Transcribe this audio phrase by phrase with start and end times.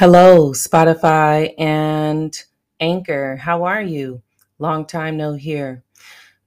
[0.00, 2.34] Hello, Spotify and
[2.80, 3.36] Anchor.
[3.36, 4.22] How are you?
[4.58, 5.84] Long time no hear.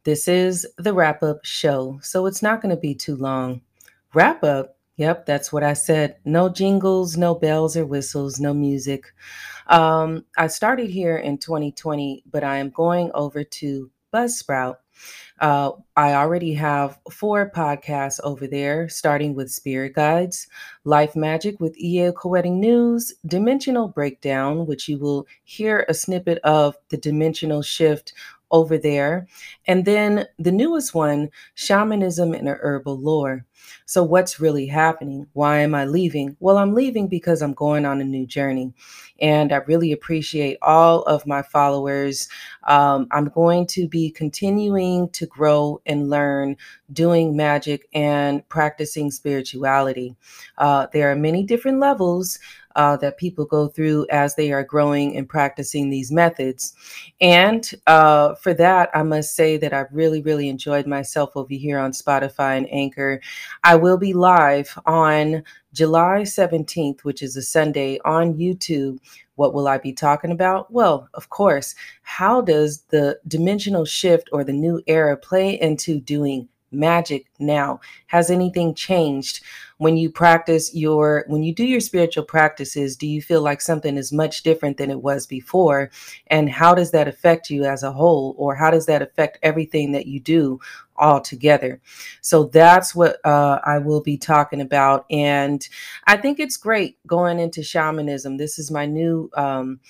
[0.05, 3.61] This is the wrap up show, so it's not going to be too long.
[4.15, 4.77] Wrap up?
[4.97, 6.15] Yep, that's what I said.
[6.25, 9.13] No jingles, no bells or whistles, no music.
[9.67, 14.77] Um, I started here in 2020, but I am going over to Buzzsprout.
[15.39, 20.47] Uh, I already have four podcasts over there, starting with Spirit Guides,
[20.83, 26.77] Life Magic with EA Wedding News, Dimensional Breakdown, which you will hear a snippet of
[26.89, 28.13] the dimensional shift
[28.53, 29.27] over there.
[29.67, 33.45] And then the newest one, Shamanism and Herbal Lore.
[33.85, 35.27] So, what's really happening?
[35.33, 36.35] Why am I leaving?
[36.39, 38.73] Well, I'm leaving because I'm going on a new journey.
[39.19, 42.27] And I really appreciate all of my followers.
[42.65, 46.57] Um, I'm going to be continuing to grow and learn
[46.91, 50.15] doing magic and practicing spirituality.
[50.57, 52.39] Uh, there are many different levels
[52.75, 56.73] uh, that people go through as they are growing and practicing these methods.
[57.21, 61.79] And uh, for that, I must say that I've really, really enjoyed myself over here
[61.79, 63.21] on Spotify and Anchor.
[63.63, 68.99] I will be live on July 17th, which is a Sunday, on YouTube.
[69.35, 70.71] What will I be talking about?
[70.71, 76.47] Well, of course, how does the dimensional shift or the new era play into doing
[76.73, 77.79] magic now?
[78.07, 79.41] Has anything changed?
[79.83, 83.97] when you practice your when you do your spiritual practices do you feel like something
[83.97, 85.91] is much different than it was before
[86.27, 89.91] and how does that affect you as a whole or how does that affect everything
[89.91, 90.57] that you do
[90.95, 91.81] all together
[92.21, 95.67] so that's what uh, i will be talking about and
[96.05, 99.81] i think it's great going into shamanism this is my new um,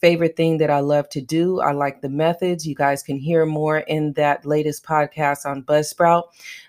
[0.00, 1.60] favorite thing that I love to do.
[1.60, 2.66] I like the methods.
[2.66, 6.24] You guys can hear more in that latest podcast on Buzzsprout.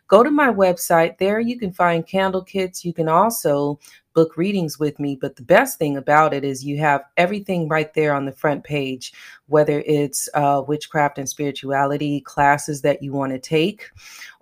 [0.08, 1.18] Go to my website.
[1.18, 2.86] There you can find candle kits.
[2.86, 3.80] You can also
[4.18, 5.16] book readings with me.
[5.16, 8.64] But the best thing about it is you have everything right there on the front
[8.64, 9.14] page,
[9.46, 13.92] whether it's uh, witchcraft and spirituality classes that you want to take,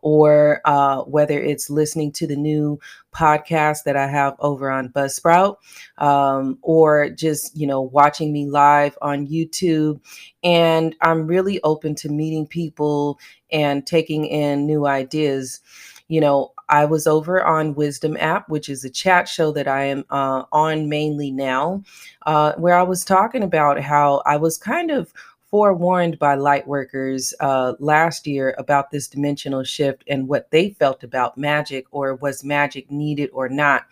[0.01, 2.79] or uh, whether it's listening to the new
[3.13, 5.57] podcast that I have over on Buzzsprout,
[5.97, 9.99] um, or just, you know, watching me live on YouTube.
[10.41, 13.19] And I'm really open to meeting people
[13.51, 15.59] and taking in new ideas
[16.07, 19.85] you know, I was over on Wisdom app, which is a chat show that I
[19.85, 21.83] am uh, on mainly now,
[22.25, 25.13] uh, where I was talking about how I was kind of
[25.55, 31.01] forewarned by light workers uh, last year about this dimensional shift and what they felt
[31.01, 33.85] about magic or was magic needed or not.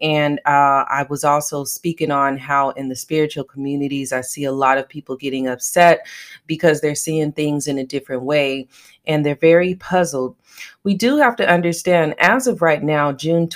[0.00, 4.52] And uh, I was also speaking on how in the spiritual communities, I see a
[4.52, 6.06] lot of people getting upset
[6.46, 8.68] because they're seeing things in a different way
[9.04, 10.36] and they're very puzzled.
[10.84, 13.48] We do have to understand, as of right now, June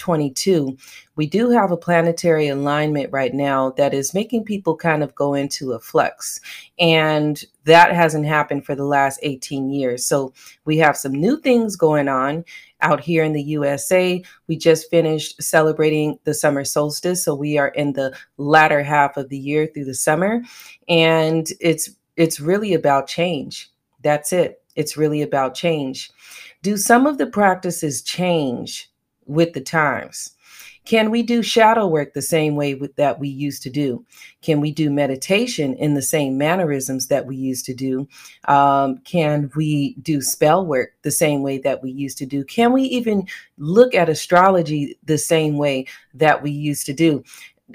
[0.00, 0.76] 2022,
[1.16, 5.34] we do have a planetary alignment right now that is making people kind of go
[5.34, 6.40] into a flux.
[6.78, 10.04] And that hasn't happened for the last 18 years.
[10.04, 10.32] So
[10.64, 12.44] we have some new things going on
[12.82, 14.22] out here in the USA.
[14.48, 17.24] We just finished celebrating the summer solstice.
[17.24, 20.42] So we are in the latter half of the year through the summer.
[20.88, 23.70] And it's it's really about change.
[24.02, 24.62] That's it.
[24.76, 26.10] It's really about change.
[26.62, 28.89] Do some of the practices change
[29.26, 30.34] with the times?
[30.84, 34.04] Can we do shadow work the same way with, that we used to do?
[34.42, 38.08] Can we do meditation in the same mannerisms that we used to do?
[38.48, 42.44] Um, can we do spell work the same way that we used to do?
[42.44, 43.26] Can we even
[43.58, 47.22] look at astrology the same way that we used to do?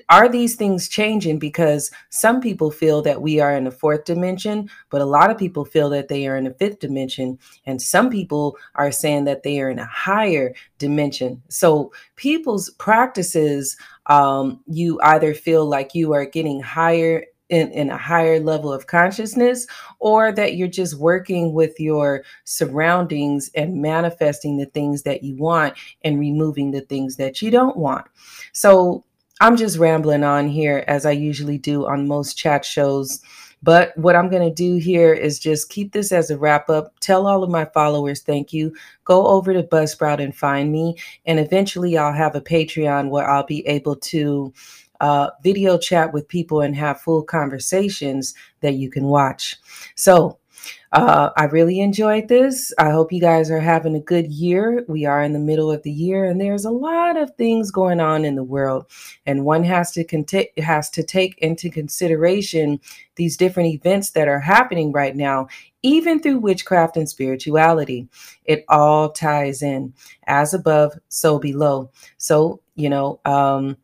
[0.10, 1.40] Are these things changing?
[1.40, 5.38] Because some people feel that we are in a fourth dimension but a lot of
[5.38, 7.40] people feel that they are in a fifth dimension.
[7.66, 11.42] And some people are saying that they are in a higher dimension.
[11.50, 17.98] So people's practices um, you either feel like you are getting higher in, in a
[17.98, 19.68] higher level of consciousness,
[20.00, 25.76] or that you're just working with your surroundings and manifesting the things that you want
[26.04, 28.08] and removing the things that you don't want.
[28.52, 29.04] So,
[29.42, 33.22] I'm just rambling on here as I usually do on most chat shows.
[33.64, 36.94] But what I'm going to do here is just keep this as a wrap up.
[37.00, 38.76] Tell all of my followers thank you.
[39.04, 40.98] Go over to Buzzsprout and find me.
[41.26, 44.54] And eventually I'll have a Patreon where I'll be able to
[45.02, 49.58] uh, video chat with people and have full conversations that you can watch.
[49.96, 50.38] So
[50.96, 52.72] uh, I really enjoyed this.
[52.78, 54.86] I hope you guys are having a good year.
[54.88, 58.00] We are in the middle of the year, and there's a lot of things going
[58.00, 58.90] on in the world,
[59.26, 62.80] and one has to has to take into consideration
[63.18, 65.48] these different events that are happening right now,
[65.84, 68.08] even through witchcraft and spirituality.
[68.46, 69.94] It all ties in,
[70.28, 71.92] as above, so below.
[72.18, 73.20] So you know.
[73.26, 73.76] Um,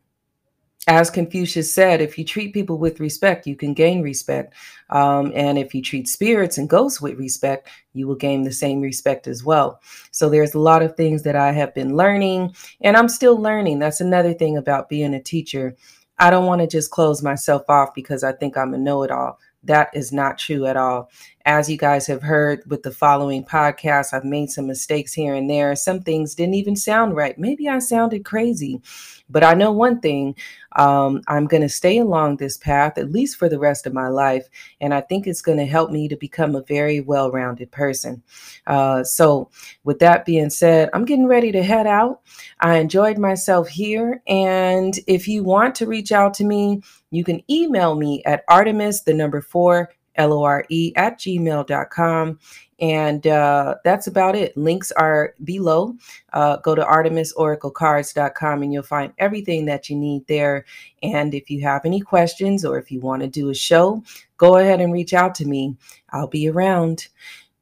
[0.88, 4.54] as Confucius said, if you treat people with respect, you can gain respect.
[4.90, 8.80] Um, and if you treat spirits and ghosts with respect, you will gain the same
[8.80, 9.80] respect as well.
[10.10, 13.78] So there's a lot of things that I have been learning, and I'm still learning.
[13.78, 15.76] That's another thing about being a teacher.
[16.18, 19.12] I don't want to just close myself off because I think I'm a know it
[19.12, 19.38] all.
[19.64, 21.10] That is not true at all.
[21.44, 25.50] As you guys have heard with the following podcast, I've made some mistakes here and
[25.50, 25.74] there.
[25.74, 27.36] Some things didn't even sound right.
[27.38, 28.80] Maybe I sounded crazy.
[29.28, 30.36] But I know one thing
[30.76, 34.08] um, I'm going to stay along this path, at least for the rest of my
[34.08, 34.46] life.
[34.80, 38.22] And I think it's going to help me to become a very well rounded person.
[38.66, 39.50] Uh, so,
[39.84, 42.20] with that being said, I'm getting ready to head out.
[42.60, 44.22] I enjoyed myself here.
[44.26, 49.02] And if you want to reach out to me, you can email me at Artemis,
[49.02, 52.38] the number four, L O R E, at gmail.com.
[52.80, 54.56] And uh, that's about it.
[54.56, 55.94] Links are below.
[56.32, 60.64] Uh, go to artemisoraclecards.com and you'll find everything that you need there.
[61.02, 64.02] And if you have any questions or if you want to do a show,
[64.36, 65.76] go ahead and reach out to me.
[66.10, 67.08] I'll be around.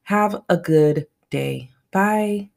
[0.03, 1.69] Have a good day.
[1.91, 2.50] Bye.